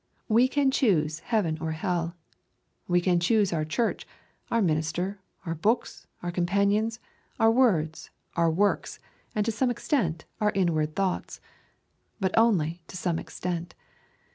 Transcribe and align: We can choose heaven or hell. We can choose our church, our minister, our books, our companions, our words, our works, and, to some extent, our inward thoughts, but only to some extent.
We 0.27 0.47
can 0.47 0.71
choose 0.71 1.19
heaven 1.19 1.59
or 1.61 1.73
hell. 1.73 2.15
We 2.87 3.01
can 3.01 3.19
choose 3.19 3.53
our 3.53 3.63
church, 3.63 4.07
our 4.49 4.59
minister, 4.59 5.21
our 5.45 5.53
books, 5.53 6.07
our 6.23 6.31
companions, 6.31 6.99
our 7.39 7.51
words, 7.51 8.09
our 8.35 8.49
works, 8.49 8.97
and, 9.35 9.45
to 9.45 9.51
some 9.51 9.69
extent, 9.69 10.25
our 10.39 10.49
inward 10.55 10.95
thoughts, 10.95 11.39
but 12.19 12.35
only 12.35 12.81
to 12.87 12.97
some 12.97 13.19
extent. 13.19 13.75